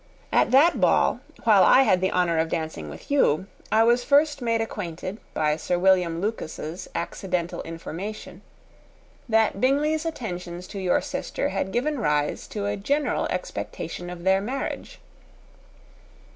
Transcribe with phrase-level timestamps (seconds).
[0.33, 4.41] At that ball, while I had the honour of dancing with you, I was first
[4.41, 8.41] made acquainted, by Sir William Lucas's accidental information,
[9.29, 14.41] that Bingley's attentions to your sister had given rise to a general expectation of their
[14.41, 14.99] marriage.